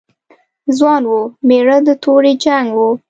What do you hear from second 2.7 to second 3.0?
و.